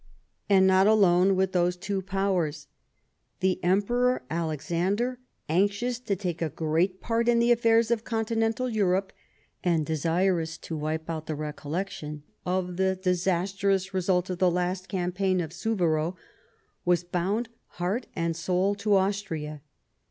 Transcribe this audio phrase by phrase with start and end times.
[0.49, 2.65] And not alone with those two powers.
[3.39, 9.13] The Emperor Alexander, anxious to take a great part in the affairs of continental Europe,
[9.63, 15.39] and desirous to wipe out the recollection of the disastrous result of the last campaign
[15.39, 16.15] of Suwarrow,
[16.83, 19.61] was bound, heart and soul, to Austria.